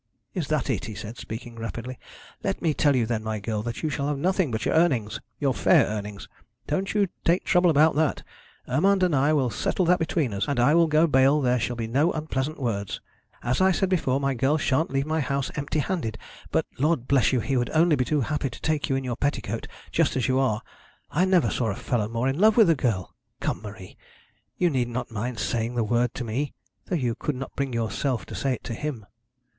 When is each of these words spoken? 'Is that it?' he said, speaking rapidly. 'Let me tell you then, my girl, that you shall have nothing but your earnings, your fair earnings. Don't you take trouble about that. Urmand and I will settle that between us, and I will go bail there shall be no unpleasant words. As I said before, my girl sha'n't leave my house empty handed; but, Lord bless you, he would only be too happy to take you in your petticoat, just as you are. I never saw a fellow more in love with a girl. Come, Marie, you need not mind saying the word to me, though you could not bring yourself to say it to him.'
'Is 0.33 0.47
that 0.47 0.67
it?' 0.67 0.85
he 0.85 0.95
said, 0.95 1.17
speaking 1.19 1.57
rapidly. 1.57 1.99
'Let 2.43 2.59
me 2.59 2.73
tell 2.73 2.95
you 2.95 3.05
then, 3.05 3.21
my 3.23 3.37
girl, 3.39 3.61
that 3.61 3.83
you 3.83 3.91
shall 3.91 4.07
have 4.07 4.17
nothing 4.17 4.49
but 4.49 4.65
your 4.65 4.73
earnings, 4.73 5.19
your 5.37 5.53
fair 5.53 5.85
earnings. 5.85 6.27
Don't 6.65 6.95
you 6.95 7.07
take 7.23 7.43
trouble 7.43 7.69
about 7.69 7.93
that. 7.97 8.23
Urmand 8.67 9.03
and 9.03 9.15
I 9.15 9.31
will 9.31 9.51
settle 9.51 9.85
that 9.85 9.99
between 9.99 10.33
us, 10.33 10.47
and 10.47 10.59
I 10.59 10.73
will 10.73 10.87
go 10.87 11.05
bail 11.05 11.39
there 11.39 11.59
shall 11.59 11.75
be 11.75 11.85
no 11.85 12.11
unpleasant 12.13 12.59
words. 12.59 12.99
As 13.43 13.61
I 13.61 13.71
said 13.71 13.89
before, 13.89 14.19
my 14.19 14.33
girl 14.33 14.57
sha'n't 14.57 14.89
leave 14.89 15.05
my 15.05 15.19
house 15.19 15.51
empty 15.53 15.77
handed; 15.77 16.17
but, 16.49 16.65
Lord 16.79 17.07
bless 17.07 17.31
you, 17.31 17.39
he 17.39 17.55
would 17.55 17.69
only 17.69 17.95
be 17.95 18.03
too 18.03 18.21
happy 18.21 18.49
to 18.49 18.61
take 18.61 18.89
you 18.89 18.95
in 18.95 19.03
your 19.03 19.15
petticoat, 19.17 19.67
just 19.91 20.15
as 20.17 20.27
you 20.27 20.39
are. 20.39 20.63
I 21.11 21.25
never 21.25 21.51
saw 21.51 21.67
a 21.69 21.75
fellow 21.75 22.09
more 22.09 22.27
in 22.27 22.39
love 22.39 22.57
with 22.57 22.71
a 22.71 22.75
girl. 22.75 23.13
Come, 23.39 23.61
Marie, 23.61 23.97
you 24.57 24.71
need 24.71 24.87
not 24.87 25.11
mind 25.11 25.37
saying 25.37 25.75
the 25.75 25.83
word 25.83 26.15
to 26.15 26.23
me, 26.23 26.55
though 26.85 26.95
you 26.95 27.13
could 27.13 27.35
not 27.35 27.55
bring 27.55 27.71
yourself 27.71 28.25
to 28.25 28.33
say 28.33 28.53
it 28.53 28.63
to 28.63 28.73
him.' 28.73 29.05